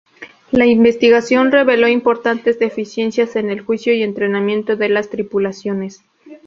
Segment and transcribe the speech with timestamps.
[0.49, 6.03] La investigación reveló importantes deficiencias en el juicio y entrenamiento de las tripulaciones.